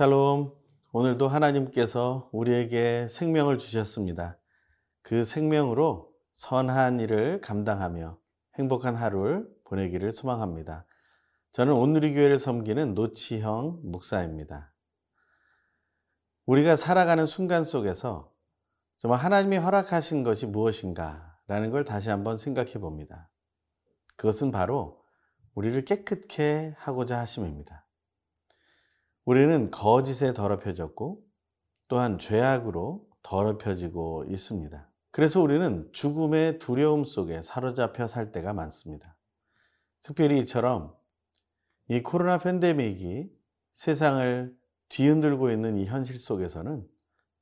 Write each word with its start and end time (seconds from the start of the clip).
샬롬. 0.00 0.54
오늘도 0.92 1.28
하나님께서 1.28 2.30
우리에게 2.32 3.06
생명을 3.10 3.58
주셨습니다. 3.58 4.38
그 5.02 5.24
생명으로 5.24 6.10
선한 6.32 7.00
일을 7.00 7.42
감당하며 7.42 8.18
행복한 8.58 8.96
하루를 8.96 9.46
보내기를 9.64 10.12
소망합니다. 10.12 10.86
저는 11.52 11.74
온누리교회를 11.74 12.38
섬기는 12.38 12.94
노치형 12.94 13.80
목사입니다. 13.84 14.72
우리가 16.46 16.76
살아가는 16.76 17.26
순간 17.26 17.62
속에서 17.62 18.32
정말 18.96 19.20
하나님이 19.20 19.58
허락하신 19.58 20.22
것이 20.22 20.46
무엇인가 20.46 21.38
라는 21.46 21.70
걸 21.70 21.84
다시 21.84 22.08
한번 22.08 22.38
생각해 22.38 22.72
봅니다. 22.72 23.28
그것은 24.16 24.50
바로 24.50 25.04
우리를 25.54 25.84
깨끗게 25.84 26.74
하고자 26.78 27.18
하심입니다. 27.18 27.84
우리는 29.24 29.70
거짓에 29.70 30.32
더럽혀졌고 30.32 31.22
또한 31.88 32.18
죄악으로 32.18 33.08
더럽혀지고 33.22 34.24
있습니다. 34.28 34.88
그래서 35.10 35.40
우리는 35.40 35.88
죽음의 35.92 36.58
두려움 36.58 37.04
속에 37.04 37.42
사로잡혀 37.42 38.06
살 38.06 38.32
때가 38.32 38.52
많습니다. 38.52 39.16
특별히 40.00 40.38
이처럼 40.38 40.94
이 41.88 42.02
코로나 42.02 42.38
팬데믹이 42.38 43.30
세상을 43.72 44.56
뒤흔들고 44.88 45.50
있는 45.50 45.76
이 45.76 45.84
현실 45.84 46.18
속에서는 46.18 46.86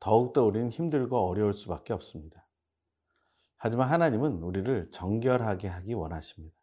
더욱더 0.01 0.45
우리는 0.45 0.71
힘들고 0.71 1.19
어려울 1.19 1.53
수밖에 1.53 1.93
없습니다. 1.93 2.47
하지만 3.57 3.89
하나님은 3.89 4.43
우리를 4.43 4.91
정결하게 4.91 5.69
하기 5.69 5.95
원하십니다. 5.95 6.57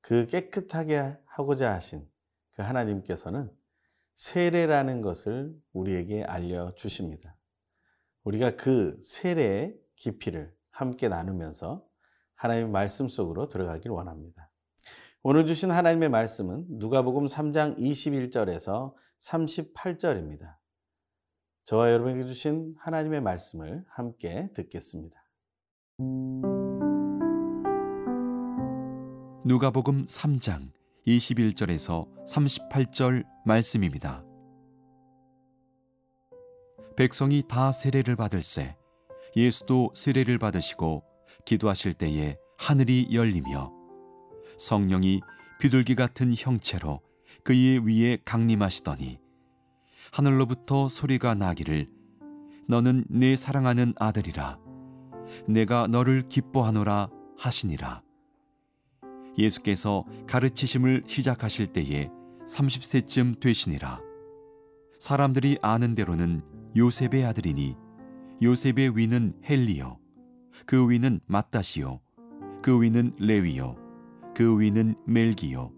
그 0.00 0.26
깨끗하게 0.26 1.18
하고자 1.26 1.72
하신 1.72 2.08
그 2.52 2.62
하나님께서는 2.62 3.50
세례라는 4.20 5.00
것을 5.00 5.58
우리에게 5.72 6.24
알려주십니다. 6.24 7.34
우리가 8.24 8.50
그 8.50 8.98
세례의 9.00 9.78
깊이를 9.96 10.54
함께 10.68 11.08
나누면서 11.08 11.82
하나님의 12.34 12.70
말씀 12.70 13.08
속으로 13.08 13.48
들어가길 13.48 13.90
원합니다. 13.90 14.50
오늘 15.22 15.46
주신 15.46 15.70
하나님의 15.70 16.10
말씀은 16.10 16.66
누가복음 16.68 17.24
3장 17.24 17.78
21절에서 17.78 18.92
38절입니다. 19.20 20.54
저와 21.64 21.90
여러분에게 21.90 22.26
주신 22.26 22.74
하나님의 22.78 23.22
말씀을 23.22 23.86
함께 23.88 24.50
듣겠습니다. 24.52 25.16
누가복음 29.46 30.04
3장 30.04 30.79
21절에서 31.06 32.06
38절 32.26 33.24
말씀입니다. 33.44 34.24
백성이 36.96 37.42
다 37.48 37.72
세례를 37.72 38.16
받을세 38.16 38.76
예수도 39.36 39.90
세례를 39.94 40.38
받으시고 40.38 41.02
기도하실 41.44 41.94
때에 41.94 42.36
하늘이 42.58 43.08
열리며 43.12 43.72
성령이 44.58 45.20
비둘기 45.60 45.94
같은 45.94 46.34
형체로 46.36 47.00
그의 47.44 47.78
위에 47.86 48.18
강림하시더니 48.24 49.18
하늘로부터 50.12 50.88
소리가 50.88 51.34
나기를 51.34 51.88
너는 52.68 53.04
내 53.08 53.36
사랑하는 53.36 53.94
아들이라 53.96 54.58
내가 55.46 55.86
너를 55.86 56.28
기뻐하노라 56.28 57.08
하시니라 57.38 58.02
예수께서 59.38 60.04
가르치심을 60.26 61.04
시작하실 61.06 61.68
때에 61.68 62.08
30세쯤 62.48 63.40
되시니라. 63.40 64.00
사람들이 64.98 65.58
아는 65.62 65.94
대로는 65.94 66.42
요셉의 66.76 67.24
아들이니 67.24 67.74
요셉의 68.42 68.96
위는 68.96 69.32
헬리요 69.48 69.98
그 70.66 70.88
위는 70.88 71.20
마따시요 71.26 72.00
그 72.62 72.80
위는 72.80 73.14
레위요 73.18 73.76
그 74.34 74.60
위는 74.60 74.94
멜기요 75.06 75.72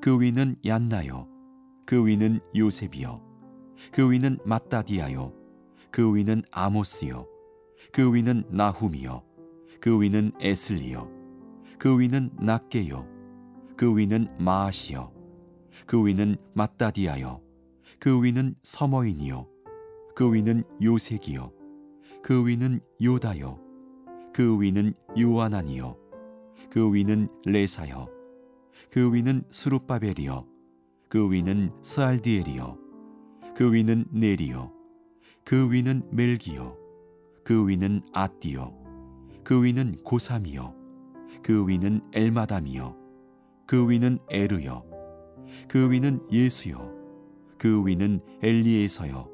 그 0.00 0.20
위는 0.20 0.56
얀나요 0.64 1.28
그 1.84 2.06
위는 2.06 2.40
요셉이요 2.56 3.20
그 3.92 4.10
위는 4.10 4.38
마따디아요 4.44 5.32
그 5.90 6.14
위는 6.14 6.42
아모스요 6.52 7.26
그 7.92 8.14
위는 8.14 8.44
나훔이요 8.50 9.22
그 9.80 10.00
위는 10.00 10.32
에슬리요 10.40 11.19
그 11.80 11.98
위는 11.98 12.28
낫게요 12.38 13.08
그 13.74 13.96
위는 13.96 14.28
마아시요 14.38 15.14
그 15.86 16.06
위는 16.06 16.36
마따디아요 16.52 17.40
그 17.98 18.22
위는 18.22 18.54
서머인이요 18.62 19.48
그 20.14 20.30
위는 20.30 20.62
요색이요 20.82 21.50
그 22.22 22.46
위는 22.46 22.80
요다요 23.02 23.58
그 24.34 24.60
위는 24.60 24.92
요아나니요 25.18 25.96
그 26.68 26.92
위는 26.92 27.28
레사요 27.46 28.10
그 28.90 29.10
위는 29.14 29.44
스룹바벨이요 29.48 30.46
그 31.08 31.32
위는 31.32 31.72
스알디엘이요 31.80 32.78
그 33.54 33.72
위는 33.72 34.04
네리요 34.10 34.70
그 35.46 35.72
위는 35.72 36.02
멜기요 36.10 36.76
그 37.42 37.66
위는 37.66 38.02
아띠요 38.12 38.74
그 39.42 39.64
위는 39.64 39.96
고삼이요 40.04 40.79
그 41.42 41.66
위는 41.66 42.00
엘마담이요 42.12 42.96
그 43.66 43.88
위는 43.88 44.18
에르요 44.28 44.84
그 45.68 45.90
위는 45.90 46.20
예수요 46.30 46.90
그 47.58 47.84
위는 47.86 48.20
엘리에서요 48.42 49.28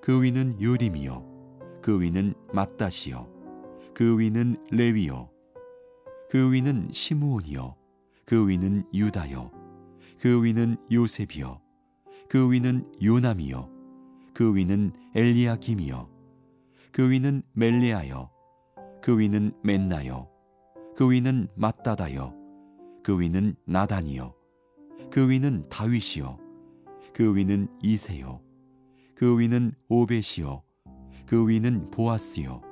그 0.00 0.22
위는 0.22 0.60
요림이요 0.60 1.80
그 1.82 2.00
위는 2.00 2.34
마따시요 2.52 3.28
그 3.94 4.18
위는 4.18 4.56
레위요 4.70 5.30
그 6.30 6.52
위는 6.52 6.88
시므온이요 6.92 7.74
그 8.24 8.48
위는 8.48 8.84
유다요 8.92 9.50
그 10.20 10.42
위는 10.42 10.76
요셉이요 10.90 11.60
그 12.28 12.50
위는 12.50 12.84
요남이요 13.02 13.68
그 14.34 14.54
위는 14.54 14.92
엘리야김이요 15.14 16.08
그 16.92 17.10
위는 17.10 17.42
멜레아요 17.54 18.30
그 19.02 19.18
위는 19.18 19.52
맨나요 19.62 20.28
그 20.98 21.08
위는 21.12 21.46
마따다요 21.54 22.34
그 23.04 23.20
위는 23.20 23.54
나단이요 23.66 24.34
그 25.12 25.30
위는 25.30 25.68
다윗이요 25.68 26.40
그 27.12 27.36
위는 27.36 27.68
이세요 27.80 28.40
그 29.14 29.38
위는 29.38 29.74
오벳이요 29.88 30.60
그 31.24 31.48
위는 31.48 31.92
보아스요 31.92 32.62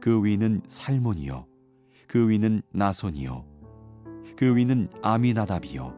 그 0.00 0.24
위는 0.24 0.62
살몬이요 0.68 1.44
그 2.08 2.30
위는 2.30 2.62
나손이요 2.72 3.44
그 4.36 4.56
위는 4.56 4.88
아미나답이요 5.02 5.94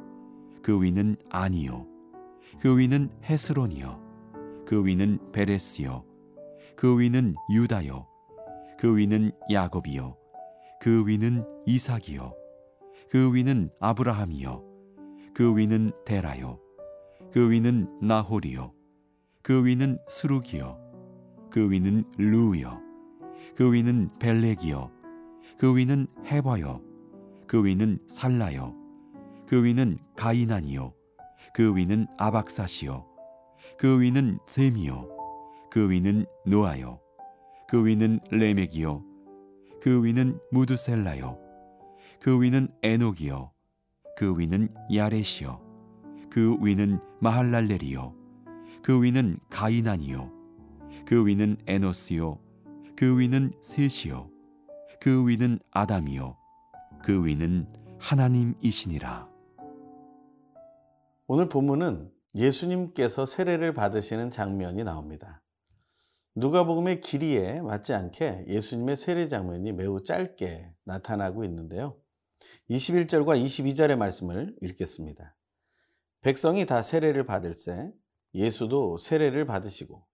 그 0.62 0.83
위는 0.83 1.15
아니요 1.31 1.87
그 2.59 2.77
위는 2.77 3.09
헤스론이요 3.23 4.65
그 4.67 4.84
위는 4.84 5.31
베레스요 5.31 6.05
그 6.75 6.99
위는 6.99 7.37
유다요 7.53 8.09
그 8.81 8.97
위는 8.97 9.31
야곱이요 9.49 10.17
그 10.81 11.06
위는 11.06 11.51
이삭이요 11.67 12.34
그 13.09 13.34
위는 13.34 13.71
아브라함이요 13.81 14.65
그 15.35 15.56
위는 15.56 15.93
데라요 16.05 16.59
그 17.31 17.50
위는 17.50 17.88
나홀이요 18.00 18.73
그 19.43 19.64
위는 19.64 19.99
스룩이요 20.09 20.79
그 21.50 21.70
위는 21.70 22.05
루요 22.19 22.81
그 23.55 23.73
위는 23.73 24.11
벨렉이요 24.19 24.91
그 25.59 25.76
위는 25.76 26.06
헤바요 26.26 26.82
그 27.47 27.65
위는 27.65 27.99
살라요 28.08 28.75
그 29.47 29.62
위는 29.62 29.99
가이난이요 30.17 30.94
그 31.55 31.76
위는 31.76 32.06
아박사시요 32.19 33.06
그 33.79 34.00
위는 34.00 34.38
셈이요 34.47 35.08
그 35.70 35.91
위는 35.91 36.26
노아요 36.47 36.99
그 37.69 37.85
위는 37.85 38.20
레멕이요 38.31 39.05
그 39.81 40.05
위는 40.05 40.38
무드셀라요 40.50 41.51
그 42.22 42.40
위는 42.40 42.69
에녹이요. 42.84 43.50
그 44.16 44.38
위는 44.38 44.72
야렛이요. 44.94 45.60
그 46.30 46.56
위는 46.60 47.00
마할랄렐이요. 47.19 48.14
그 48.80 49.02
위는 49.02 49.40
가이난이요. 49.50 50.30
그 51.04 51.26
위는 51.26 51.56
에노스요. 51.66 52.38
그 52.94 53.19
위는 53.19 53.50
셋이요. 53.60 54.30
그 55.00 55.26
위는 55.26 55.58
아담이요. 55.72 56.36
그 57.02 57.26
위는 57.26 57.66
하나님이시니라. 57.98 59.28
오늘 61.26 61.48
본문은 61.48 62.08
예수님께서 62.36 63.26
세례를 63.26 63.74
받으시는 63.74 64.30
장면이 64.30 64.84
나옵니다. 64.84 65.42
누가복음의 66.36 67.00
길이에 67.00 67.60
맞지 67.62 67.94
않게 67.94 68.44
예수님의 68.46 68.94
세례 68.94 69.26
장면이 69.26 69.72
매우 69.72 70.04
짧게 70.04 70.72
나타나고 70.84 71.42
있는데요. 71.44 71.96
21절과 72.71 73.43
22절의 73.43 73.97
말씀을 73.97 74.56
읽겠습니다. 74.62 75.37
백성이 76.21 76.67
다 76.67 76.83
세례를 76.83 77.27
받을세 77.27 77.93
예수도 78.35 78.97
세례를 78.97 79.47
받으시고 79.47 80.06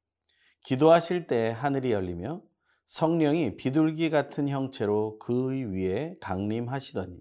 기도하실 0.65 1.27
때 1.27 1.51
하늘이 1.51 1.93
열리며 1.93 2.43
성령이 2.87 3.57
비둘기 3.57 4.11
같은 4.11 4.49
형체로 4.49 5.19
그 5.19 5.53
위에 5.53 6.17
강림하시더니 6.21 7.21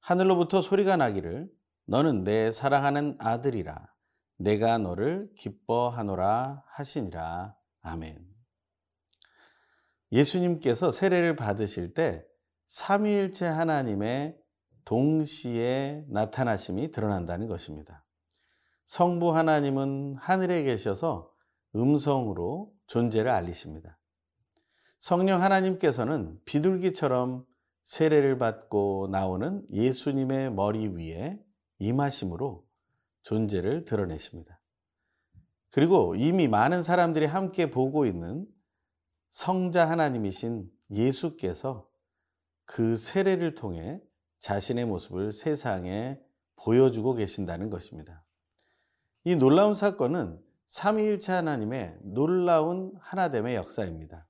하늘로부터 0.00 0.60
소리가 0.60 0.96
나기를 0.96 1.48
너는 1.86 2.24
내 2.24 2.50
사랑하는 2.50 3.16
아들이라 3.20 3.94
내가 4.36 4.78
너를 4.78 5.30
기뻐하노라 5.36 6.64
하시니라 6.66 7.56
아멘. 7.82 8.18
예수님께서 10.12 10.90
세례를 10.90 11.36
받으실 11.36 11.94
때 11.94 12.24
삼위일체 12.66 13.46
하나님의 13.46 14.38
동시에 14.84 16.04
나타나심이 16.08 16.90
드러난다는 16.90 17.48
것입니다. 17.48 18.04
성부 18.86 19.34
하나님은 19.34 20.16
하늘에 20.18 20.62
계셔서 20.62 21.30
음성으로 21.74 22.72
존재를 22.86 23.30
알리십니다. 23.30 23.98
성령 24.98 25.42
하나님께서는 25.42 26.38
비둘기처럼 26.44 27.44
세례를 27.82 28.38
받고 28.38 29.08
나오는 29.10 29.66
예수님의 29.70 30.52
머리 30.52 30.88
위에 30.88 31.38
임하심으로 31.78 32.64
존재를 33.22 33.84
드러내십니다. 33.84 34.60
그리고 35.70 36.14
이미 36.14 36.46
많은 36.46 36.82
사람들이 36.82 37.26
함께 37.26 37.70
보고 37.70 38.06
있는 38.06 38.46
성자 39.30 39.90
하나님이신 39.90 40.70
예수께서 40.90 41.88
그 42.64 42.96
세례를 42.96 43.54
통해 43.54 44.00
자신의 44.40 44.86
모습을 44.86 45.32
세상에 45.32 46.18
보여주고 46.56 47.14
계신다는 47.14 47.70
것입니다. 47.70 48.24
이 49.24 49.36
놀라운 49.36 49.74
사건은 49.74 50.38
삼위일체 50.66 51.32
하나님의 51.32 51.98
놀라운 52.02 52.92
하나됨의 53.00 53.54
역사입니다. 53.56 54.26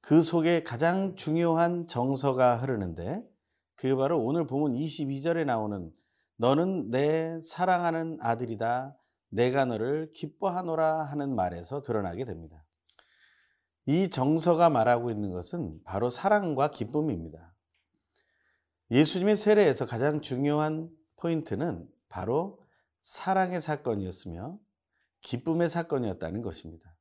그 0.00 0.22
속에 0.22 0.62
가장 0.62 1.14
중요한 1.14 1.86
정서가 1.86 2.56
흐르는데 2.56 3.22
그게 3.74 3.94
바로 3.94 4.22
오늘 4.22 4.46
보면 4.46 4.76
22절에 4.76 5.44
나오는 5.44 5.92
너는 6.36 6.90
내 6.90 7.40
사랑하는 7.40 8.18
아들이다. 8.20 8.96
내가 9.30 9.64
너를 9.64 10.10
기뻐하노라 10.14 11.04
하는 11.04 11.34
말에서 11.34 11.82
드러나게 11.82 12.24
됩니다. 12.24 12.64
이 13.88 14.10
정서가 14.10 14.68
말하고 14.68 15.10
있는 15.10 15.32
것은 15.32 15.82
바로 15.82 16.10
사랑과 16.10 16.68
기쁨입니다. 16.68 17.54
예수님의 18.90 19.38
세례에서 19.38 19.86
가장 19.86 20.20
중요한 20.20 20.90
포인트는 21.16 21.88
바로 22.10 22.60
사랑의 23.00 23.62
사건이었으며 23.62 24.58
기쁨의 25.22 25.70
사건이었다는 25.70 26.42
것입니다. 26.42 26.94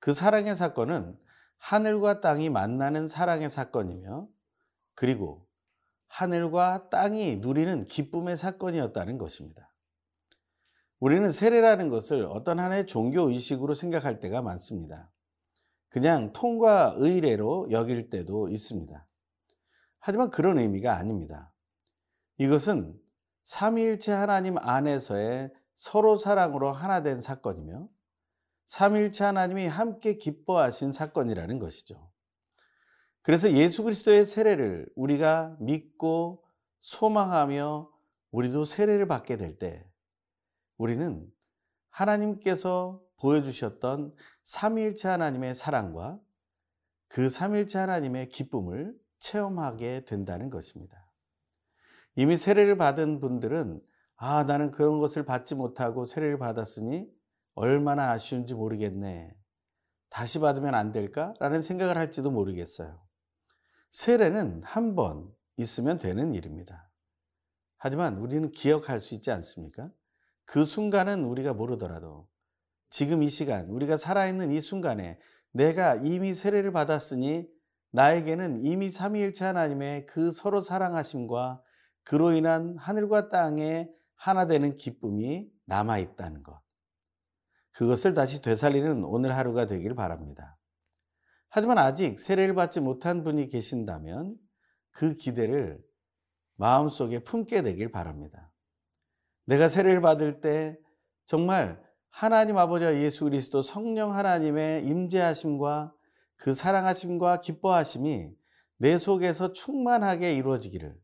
그 0.00 0.12
사랑의 0.12 0.56
사건은 0.56 1.16
하늘과 1.58 2.20
땅이 2.20 2.50
만나는 2.50 3.06
사랑의 3.06 3.48
사건이며 3.48 4.26
그리고 4.96 5.46
하늘과 6.08 6.88
땅이 6.88 7.36
누리는 7.36 7.84
기쁨의 7.84 8.36
사건이었다는 8.36 9.16
것입니다. 9.16 9.72
우리는 10.98 11.30
세례라는 11.30 11.88
것을 11.88 12.24
어떤 12.24 12.58
하나의 12.58 12.88
종교 12.88 13.28
의식으로 13.30 13.74
생각할 13.74 14.18
때가 14.18 14.42
많습니다. 14.42 15.08
그냥 15.90 16.32
통과 16.32 16.94
의례로 16.96 17.70
여길 17.70 18.08
때도 18.10 18.48
있습니다. 18.48 19.06
하지만 19.98 20.30
그런 20.30 20.58
의미가 20.58 20.96
아닙니다. 20.96 21.52
이것은 22.38 22.98
삼위일체 23.42 24.12
하나님 24.12 24.56
안에서의 24.58 25.52
서로 25.74 26.16
사랑으로 26.16 26.72
하나 26.72 27.02
된 27.02 27.20
사건이며 27.20 27.88
삼위일체 28.66 29.24
하나님이 29.24 29.66
함께 29.66 30.14
기뻐하신 30.16 30.92
사건이라는 30.92 31.58
것이죠. 31.58 32.10
그래서 33.22 33.52
예수 33.52 33.82
그리스도의 33.82 34.24
세례를 34.24 34.88
우리가 34.94 35.56
믿고 35.58 36.44
소망하며 36.80 37.90
우리도 38.30 38.64
세례를 38.64 39.06
받게 39.08 39.36
될 39.36 39.58
때 39.58 39.84
우리는 40.78 41.30
하나님께서 41.90 43.02
보여주셨던 43.20 44.14
삼위일체 44.42 45.08
하나님의 45.08 45.54
사랑과 45.54 46.18
그 47.08 47.28
삼위일체 47.28 47.78
하나님의 47.78 48.28
기쁨을 48.28 48.94
체험하게 49.18 50.04
된다는 50.04 50.50
것입니다. 50.50 51.10
이미 52.16 52.36
세례를 52.36 52.76
받은 52.76 53.20
분들은 53.20 53.80
아, 54.16 54.44
나는 54.44 54.70
그런 54.70 54.98
것을 54.98 55.24
받지 55.24 55.54
못하고 55.54 56.04
세례를 56.04 56.38
받았으니 56.38 57.06
얼마나 57.54 58.10
아쉬운지 58.10 58.54
모르겠네. 58.54 59.34
다시 60.08 60.38
받으면 60.40 60.74
안 60.74 60.92
될까? 60.92 61.34
라는 61.40 61.62
생각을 61.62 61.96
할지도 61.96 62.30
모르겠어요. 62.30 63.00
세례는 63.90 64.62
한 64.64 64.94
번 64.94 65.32
있으면 65.56 65.98
되는 65.98 66.32
일입니다. 66.32 66.90
하지만 67.76 68.18
우리는 68.18 68.50
기억할 68.50 68.98
수 69.00 69.14
있지 69.14 69.30
않습니까? 69.30 69.90
그 70.44 70.64
순간은 70.64 71.24
우리가 71.24 71.54
모르더라도 71.54 72.28
지금 72.90 73.22
이 73.22 73.28
시간, 73.28 73.68
우리가 73.70 73.96
살아있는 73.96 74.50
이 74.50 74.60
순간에 74.60 75.18
내가 75.52 75.94
이미 75.94 76.34
세례를 76.34 76.72
받았으니 76.72 77.48
나에게는 77.92 78.60
이미 78.60 78.90
삼위일체 78.90 79.44
하나님의 79.44 80.06
그 80.06 80.30
서로 80.30 80.60
사랑하심과 80.60 81.62
그로 82.02 82.32
인한 82.32 82.76
하늘과 82.78 83.30
땅의 83.30 83.90
하나 84.16 84.46
되는 84.46 84.76
기쁨이 84.76 85.48
남아 85.66 85.98
있다는 85.98 86.42
것. 86.42 86.60
그것을 87.72 88.14
다시 88.14 88.42
되살리는 88.42 89.04
오늘 89.04 89.36
하루가 89.36 89.66
되길 89.66 89.94
바랍니다. 89.94 90.58
하지만 91.48 91.78
아직 91.78 92.18
세례를 92.18 92.54
받지 92.54 92.80
못한 92.80 93.22
분이 93.22 93.48
계신다면 93.48 94.36
그 94.90 95.14
기대를 95.14 95.80
마음속에 96.56 97.20
품게 97.20 97.62
되길 97.62 97.90
바랍니다. 97.90 98.52
내가 99.46 99.68
세례를 99.68 100.00
받을 100.00 100.40
때 100.40 100.76
정말 101.26 101.82
하나님 102.10 102.58
아버지와 102.58 102.94
예수 102.96 103.24
그리스도 103.24 103.62
성령 103.62 104.14
하나님의 104.14 104.84
임재하심과 104.86 105.94
그 106.36 106.54
사랑하심과 106.54 107.40
기뻐하심이 107.40 108.30
내 108.78 108.98
속에서 108.98 109.52
충만하게 109.52 110.34
이루어지기를 110.36 110.98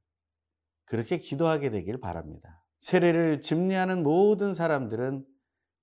그렇게 0.84 1.18
기도하게 1.18 1.70
되길 1.70 2.00
바랍니다. 2.00 2.64
세례를 2.78 3.40
집례하는 3.40 4.02
모든 4.02 4.54
사람들은 4.54 5.26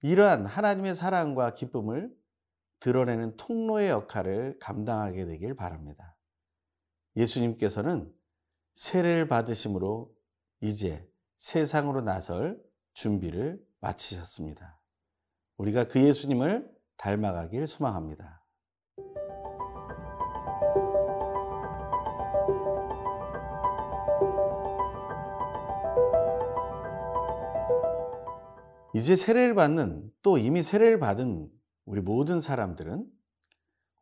이러한 0.02 0.46
하나님의 0.46 0.96
사랑과 0.96 1.54
기쁨을 1.54 2.12
드러내는 2.80 3.38
통로의 3.38 3.90
역할을 3.90 4.58
감당하게 4.60 5.26
되길 5.26 5.56
바랍니다. 5.56 6.18
예수님께서는 7.16 8.12
세례를 8.74 9.28
받으심으로 9.28 10.14
이제 10.62 11.08
세상으로 11.38 12.02
나설 12.02 12.62
준비를 12.94 13.64
마치셨습니다. 13.80 14.80
우리가 15.58 15.86
그 15.86 16.02
예수님을 16.02 16.70
닮아가길 16.98 17.68
소망합니다. 17.68 18.44
이제 28.96 29.16
세례를 29.16 29.56
받는 29.56 30.12
또 30.22 30.38
이미 30.38 30.62
세례를 30.62 31.00
받은 31.00 31.52
우리 31.86 32.02
모든 32.02 32.40
사람들은 32.40 33.06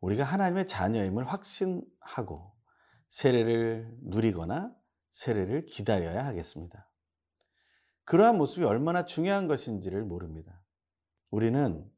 우리가 0.00 0.24
하나님의 0.24 0.66
자녀임을 0.66 1.24
확신하고 1.24 2.52
세례를 3.08 3.88
누리거나 4.02 4.74
세례를 5.10 5.64
기다려야 5.66 6.26
하겠습니다. 6.26 6.90
그러한 8.04 8.36
모습이 8.36 8.66
얼마나 8.66 9.06
중요한 9.06 9.48
것인지를 9.48 10.04
모릅니다. 10.04 10.61
우리는 11.32 11.90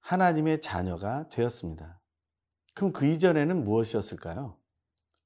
하나님의 0.00 0.62
자녀가 0.62 1.28
되었습니다. 1.28 2.00
그럼 2.74 2.92
그 2.92 3.06
이전에는 3.06 3.64
무엇이었을까요? 3.64 4.58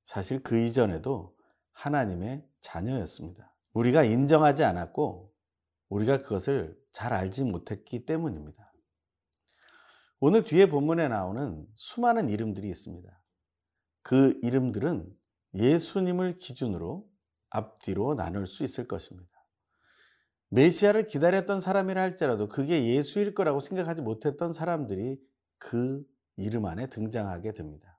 사실 0.03 0.43
그 0.43 0.59
이전에도 0.59 1.37
하나님의 1.73 2.45
자녀였습니다. 2.61 3.55
우리가 3.73 4.03
인정하지 4.03 4.65
않았고 4.65 5.33
우리가 5.89 6.19
그것을 6.19 6.77
잘 6.93 7.13
알지 7.13 7.45
못했기 7.45 8.05
때문입니다. 8.05 8.73
오늘 10.19 10.43
뒤에 10.43 10.67
본문에 10.67 11.07
나오는 11.07 11.67
수많은 11.77 12.29
이름들이 12.31 12.69
있습니다. 12.69 13.23
그 14.03 14.39
이름들은 14.43 15.09
예수님을 15.55 16.39
기준으로 16.39 17.09
앞뒤로 17.51 18.15
나눌 18.15 18.47
수 18.47 18.65
있을 18.65 18.89
것입니다. 18.89 19.30
메시아를 20.51 21.07
기다렸던 21.07 21.61
사람이라 21.61 22.03
할지라도 22.03 22.49
그게 22.49 22.85
예수일 22.85 23.35
거라고 23.35 23.61
생각하지 23.61 24.03
못했던 24.03 24.53
사람들이 24.53 25.21
그 25.59 26.05
이름 26.37 26.67
안에 26.67 26.89
등장하게 26.89 27.53
됩니다. 27.53 27.99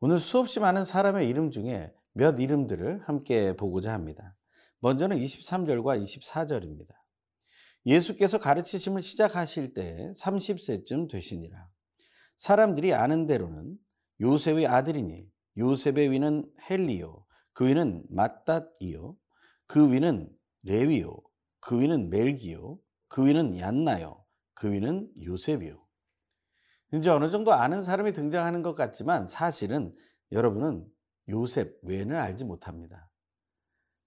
오늘 0.00 0.18
수없이 0.18 0.60
많은 0.60 0.84
사람의 0.84 1.28
이름 1.28 1.50
중에 1.50 1.94
몇 2.12 2.38
이름들을 2.38 3.00
함께 3.04 3.56
보고자 3.56 3.92
합니다. 3.92 4.36
먼저는 4.80 5.16
23절과 5.16 6.02
24절입니다. 6.02 6.94
예수께서 7.86 8.38
가르치심을 8.38 9.00
시작하실 9.00 9.72
때 9.72 10.12
30세쯤 10.16 11.08
되시니라. 11.10 11.68
사람들이 12.36 12.92
아는 12.92 13.26
대로는 13.26 13.78
요셉의 14.20 14.66
아들이니 14.66 15.30
요셉의 15.56 16.10
위는 16.10 16.50
헬리요 16.68 17.24
그 17.52 17.66
위는 17.66 18.04
마따이요 18.10 19.16
그 19.66 19.90
위는 19.90 20.28
레위요 20.62 21.16
그 21.66 21.80
위는 21.80 22.10
멜기요 22.10 22.78
그 23.08 23.26
위는 23.26 23.58
얀나요 23.58 24.24
그 24.54 24.70
위는 24.70 25.10
요셉이요 25.20 25.84
이제 26.92 27.10
어느 27.10 27.28
정도 27.28 27.52
아는 27.52 27.82
사람이 27.82 28.12
등장하는 28.12 28.62
것 28.62 28.74
같지만 28.74 29.26
사실은 29.26 29.92
여러분은 30.30 30.86
요셉 31.28 31.80
외에는 31.82 32.14
알지 32.14 32.44
못합니다. 32.44 33.10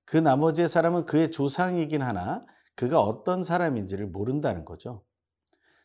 그 0.05 0.15
나머지의 0.15 0.69
사람은 0.69 1.03
그의 1.03 1.31
조상이긴 1.31 2.01
하나 2.01 2.45
그가 2.75 3.01
어떤 3.01 3.43
사람인지를 3.43 4.07
모른다는 4.07 4.63
거죠. 4.63 5.03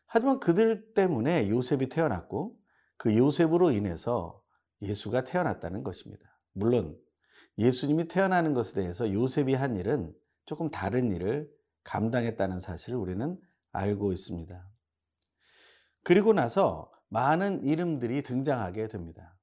하지만 0.07 0.38
그들 0.38 0.95
때문에 0.95 1.49
요셉이 1.49 1.88
태어났고 1.88 2.57
그 2.97 3.16
요셉으로 3.16 3.73
인해서 3.73 4.40
예수가 4.81 5.25
태어났다는 5.25 5.83
것입니다. 5.83 6.38
물론 6.52 6.97
예수님이 7.59 8.07
태어나는 8.07 8.54
것에 8.54 8.81
대해서 8.81 9.12
요셉이 9.12 9.54
한 9.54 9.76
일은 9.76 10.14
조금 10.47 10.71
다른 10.71 11.11
일을 11.11 11.52
감당했다는 11.85 12.59
사실을 12.61 12.99
우리는 12.99 13.38
알고 13.73 14.12
있습니다. 14.12 14.69
그리고 16.03 16.33
나서 16.33 16.91
많은 17.09 17.64
이름들이 17.64 18.23
등장하게 18.23 18.88
됩니다. 18.88 19.37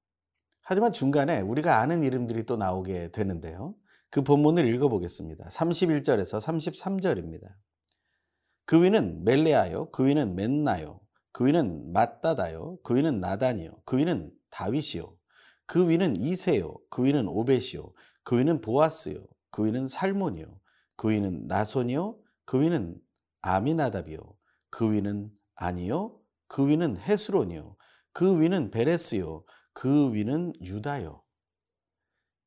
하지만 0.61 0.93
중간에 0.93 1.41
우리가 1.41 1.79
아는 1.79 2.03
이름들이 2.03 2.45
또 2.45 2.55
나오게 2.55 3.11
되는데요. 3.11 3.75
그 4.09 4.23
본문을 4.23 4.65
읽어보겠습니다. 4.65 5.47
31절에서 5.47 6.39
33절입니다. 6.39 7.47
그 8.65 8.83
위는 8.83 9.23
멜레아요, 9.23 9.89
그 9.91 10.05
위는 10.05 10.35
맨나요, 10.35 10.99
그 11.31 11.45
위는 11.45 11.91
맞다다요, 11.91 12.77
그 12.83 12.95
위는 12.95 13.19
나단이요, 13.19 13.81
그 13.85 13.97
위는 13.97 14.31
다윗이요, 14.49 15.15
그 15.65 15.89
위는 15.89 16.17
이세요, 16.17 16.75
그 16.89 17.03
위는 17.05 17.27
오벳이요, 17.27 17.93
그 18.23 18.37
위는 18.37 18.61
보아스요, 18.61 19.25
그 19.49 19.65
위는 19.65 19.87
살몬이요, 19.87 20.59
그 20.95 21.09
위는 21.09 21.47
나손이요, 21.47 22.20
그 22.51 22.59
위는 22.59 22.99
아미나답이요, 23.43 24.19
그 24.69 24.91
위는 24.91 25.31
아니요, 25.55 26.19
그 26.49 26.67
위는 26.67 26.97
헤스론이요, 26.97 27.77
그 28.11 28.41
위는 28.41 28.71
베레스요, 28.71 29.45
그 29.71 30.13
위는 30.13 30.51
유다요. 30.61 31.23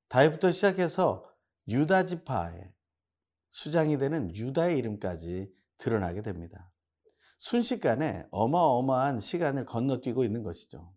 다윗부터 0.08 0.52
시작해서 0.52 1.24
유다 1.68 2.04
지파의 2.04 2.70
수장이 3.50 3.96
되는 3.96 4.30
유다의 4.36 4.76
이름까지 4.76 5.50
드러나게 5.78 6.20
됩니다. 6.20 6.70
순식간에 7.38 8.26
어마어마한 8.30 9.20
시간을 9.20 9.64
건너뛰고 9.64 10.22
있는 10.22 10.42
것이죠. 10.42 10.92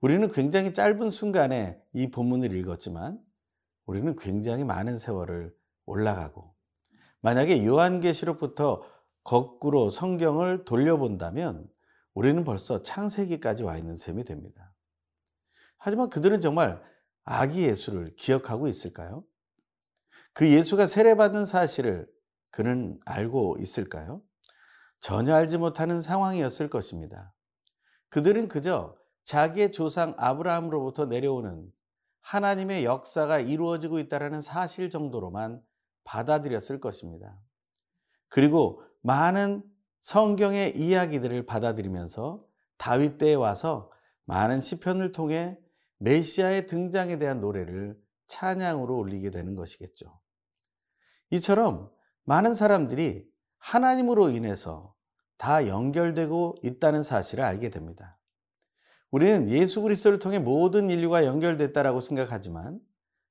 우리는 0.00 0.26
굉장히 0.28 0.72
짧은 0.72 1.10
순간에 1.10 1.78
이 1.92 2.10
본문을 2.10 2.56
읽었지만 2.56 3.22
우리는 3.84 4.16
굉장히 4.16 4.64
많은 4.64 4.96
세월을 4.96 5.54
올라가고 5.84 6.54
만약에 7.22 7.64
요한계시록부터 7.64 8.82
거꾸로 9.24 9.90
성경을 9.90 10.64
돌려본다면 10.64 11.68
우리는 12.14 12.44
벌써 12.44 12.82
창세기까지 12.82 13.62
와 13.62 13.78
있는 13.78 13.96
셈이 13.96 14.24
됩니다. 14.24 14.72
하지만 15.78 16.10
그들은 16.10 16.40
정말 16.40 16.82
아기 17.24 17.64
예수를 17.64 18.14
기억하고 18.16 18.68
있을까요? 18.68 19.24
그 20.32 20.48
예수가 20.50 20.86
세례받는 20.86 21.44
사실을 21.44 22.08
그는 22.50 23.00
알고 23.04 23.56
있을까요? 23.60 24.20
전혀 25.00 25.34
알지 25.34 25.58
못하는 25.58 26.00
상황이었을 26.00 26.68
것입니다. 26.68 27.32
그들은 28.08 28.48
그저 28.48 28.96
자기의 29.24 29.72
조상 29.72 30.14
아브라함으로부터 30.18 31.06
내려오는 31.06 31.72
하나님의 32.20 32.84
역사가 32.84 33.40
이루어지고 33.40 33.98
있다는 33.98 34.40
사실 34.40 34.90
정도로만 34.90 35.62
받아들였을 36.04 36.80
것입니다. 36.80 37.38
그리고 38.28 38.82
많은 39.02 39.62
성경의 40.00 40.76
이야기들을 40.76 41.46
받아들이면서 41.46 42.44
다윗 42.76 43.18
때에 43.18 43.34
와서 43.34 43.90
많은 44.24 44.60
시편을 44.60 45.12
통해 45.12 45.58
메시아의 45.98 46.66
등장에 46.66 47.18
대한 47.18 47.40
노래를 47.40 47.96
찬양으로 48.26 48.96
올리게 48.96 49.30
되는 49.30 49.54
것이겠죠. 49.54 50.18
이처럼 51.30 51.90
많은 52.24 52.54
사람들이 52.54 53.28
하나님으로 53.58 54.30
인해서 54.30 54.94
다 55.36 55.66
연결되고 55.66 56.56
있다는 56.62 57.02
사실을 57.02 57.44
알게 57.44 57.68
됩니다. 57.70 58.18
우리는 59.10 59.48
예수 59.50 59.82
그리스도를 59.82 60.18
통해 60.18 60.38
모든 60.38 60.90
인류가 60.90 61.24
연결됐다라고 61.24 62.00
생각하지만 62.00 62.80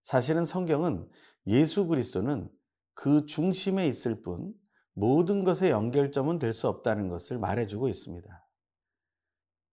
사실은 0.03 0.45
성경은 0.45 1.09
예수 1.47 1.87
그리스도는 1.87 2.49
그 2.93 3.25
중심에 3.25 3.88
있을 3.88 4.21
뿐 4.21 4.53
모든 4.93 5.43
것의 5.43 5.71
연결점은 5.71 6.39
될 6.39 6.53
수 6.53 6.67
없다는 6.67 7.07
것을 7.07 7.39
말해주고 7.39 7.88
있습니다. 7.88 8.48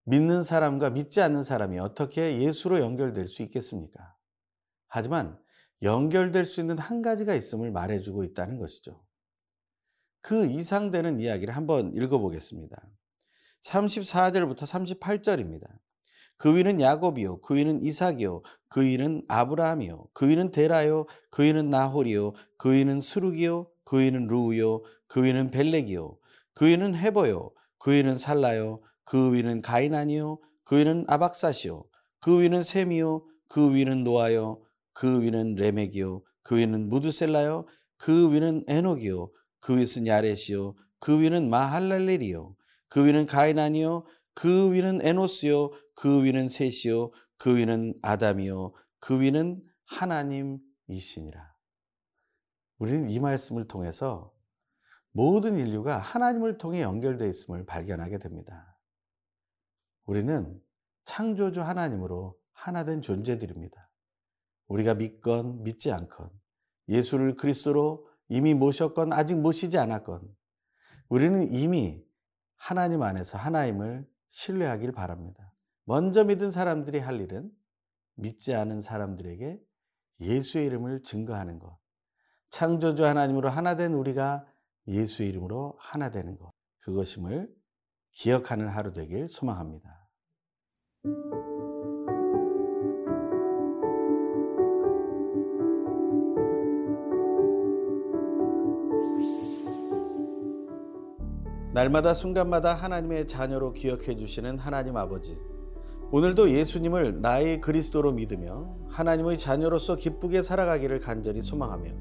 믿는 0.05 0.43
사람과 0.43 0.91
믿지 0.91 1.21
않는 1.21 1.43
사람이 1.43 1.79
어떻게 1.79 2.41
예수로 2.41 2.81
연결될 2.81 3.27
수 3.27 3.43
있겠습니까? 3.43 4.17
하지만 4.87 5.39
연결될 5.83 6.45
수 6.45 6.61
있는 6.61 6.79
한 6.79 7.03
가지가 7.03 7.35
있음을 7.35 7.71
말해주고 7.71 8.25
있다는 8.25 8.59
것이죠. 8.59 9.05
그 10.21 10.47
이상되는 10.47 11.21
이야기를 11.21 11.55
한번 11.55 11.93
읽어보겠습니다. 11.95 12.77
34절부터 13.63 14.99
38절입니다. 14.99 15.69
그 16.39 16.57
위는 16.57 16.81
야곱이요, 16.81 17.41
그 17.41 17.57
위는 17.57 17.83
이삭이요, 17.83 18.43
그 18.69 18.83
위는 18.83 19.23
아브라함이요, 19.27 20.07
그 20.13 20.29
위는 20.29 20.53
데라요, 20.53 21.07
그 21.31 21.43
위는 21.43 21.69
나홀이요, 21.69 22.33
그 22.57 22.73
위는 22.73 23.01
스룩이요, 23.01 23.67
그 23.85 23.99
위는 24.01 24.29
루우요, 24.29 24.83
그 25.09 25.25
위는 25.25 25.51
벨렉이요, 25.51 26.17
그 26.55 26.67
위는 26.67 26.95
헤버요, 26.95 27.51
그 27.79 27.93
위는 27.93 28.17
살라요, 28.17 28.81
그 29.05 29.35
위는 29.35 29.63
가이난이요, 29.63 30.39
그 30.65 30.79
위는 30.79 31.05
아박사시요, 31.09 31.85
그 32.21 32.41
위는 32.41 32.63
셈이요, 32.63 33.25
그 33.49 33.75
위는 33.75 34.05
노아요, 34.05 34.61
그 34.93 35.21
위는 35.21 35.57
레멕이요, 35.57 36.23
그 36.43 36.57
위는 36.57 36.89
무드셀라요, 36.89 37.67
그 37.97 38.33
위는 38.33 38.65
에녹이요, 38.69 39.31
그 39.61 39.73
위는 39.73 40.07
야렛이요, 40.07 40.77
그 41.01 41.21
위는 41.21 41.51
마할랄렐이요, 41.51 42.55
그 42.89 43.05
위는 43.05 43.27
가이난이요, 43.27 44.05
그 44.39 44.73
위는 44.73 45.05
에노스요, 45.05 45.73
그 45.97 46.23
위는 46.23 46.49
셋이요, 46.49 47.11
그 47.39 47.57
위는 47.57 47.99
아담이요, 48.03 48.73
그 49.01 49.21
위는 49.21 49.61
하나님이시니라. 49.87 51.57
우리는 52.79 53.09
이 53.09 53.19
말씀을 53.19 53.67
통해서 53.67 54.33
모든 55.11 55.59
인류가 55.59 55.99
하나님을 55.99 56.57
통해 56.57 56.83
연결되어 56.83 57.27
있음을 57.27 57.67
발견하게 57.67 58.19
됩니다. 58.19 58.79
우리는 60.05 60.63
창조주 61.05 61.61
하나님으로 61.63 62.39
하나된 62.53 63.03
존재들입니다. 63.03 63.91
우리가 64.69 64.95
믿건 64.95 65.65
믿지 65.65 65.91
않건 65.91 66.31
예수를 66.87 67.35
그리스도로 67.35 68.09
이미 68.29 68.55
모셨건 68.55 69.13
아직 69.13 69.41
모시지 69.41 69.79
않았건 69.79 70.33
우리는 71.09 71.51
이미 71.51 72.07
하나님 72.55 73.03
안에서 73.03 73.37
하나님을 73.37 74.07
신뢰하길 74.29 74.93
바랍니다. 74.93 75.53
먼저 75.85 76.25
믿은 76.25 76.51
사람들이 76.51 76.99
할 76.99 77.21
일은 77.21 77.51
믿지 78.15 78.55
않은 78.55 78.81
사람들에게 78.81 79.61
예수의 80.21 80.67
이름을 80.67 81.03
증거하는 81.03 81.59
것. 81.59 81.79
창조주 82.51 83.05
하나님으로 83.05 83.49
하나 83.49 83.77
된 83.77 83.95
우리가 83.95 84.47
예수의 84.87 85.29
이름으로 85.31 85.77
하나 85.79 86.09
되는 86.09 86.37
것. 86.37 86.53
그것임을 86.81 87.55
기억하는 88.13 88.69
하루 88.69 88.93
되길 88.93 89.29
소망합니다. 89.29 90.09
날마다 101.79 102.13
순간마다 102.13 102.75
하나님의 102.75 103.29
자녀로 103.29 103.73
기억해 103.73 104.17
주시는 104.17 104.59
하나님 104.59 104.97
아버지. 104.97 105.41
오늘도 106.11 106.51
예수님을 106.51 107.21
나의 107.21 107.61
그리스도로 107.61 108.11
믿으며 108.11 108.75
하나님의 108.89 109.39
자녀로서 109.39 109.95
기쁘게 109.95 110.43
살아가기를 110.43 110.99
간절히 110.99 111.41
소망하며 111.41 111.93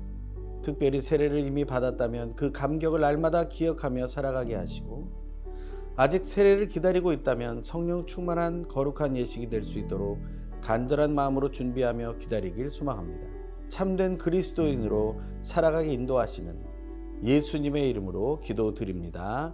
특별히 0.63 0.99
세례를 0.99 1.41
이미 1.41 1.63
받았다면 1.63 2.35
그 2.35 2.51
감격을 2.51 3.01
날마다 3.01 3.49
기억하며 3.49 4.07
살아가게 4.07 4.55
하시고 4.55 5.11
아직 5.95 6.25
세례를 6.25 6.69
기다리고 6.69 7.13
있다면 7.13 7.61
성령 7.61 8.07
충만한 8.07 8.67
거룩한 8.67 9.15
예식이 9.15 9.47
될 9.47 9.63
수 9.63 9.77
있도록 9.77 10.17
간절한 10.63 11.13
마음으로 11.13 11.51
준비하며 11.51 12.17
기다리길 12.17 12.71
소망합니다. 12.71 13.27
참된 13.69 14.17
그리스도인으로 14.17 15.21
살아가게 15.43 15.93
인도하시는 15.93 16.65
예수님의 17.23 17.91
이름으로 17.91 18.39
기도드립니다. 18.39 19.53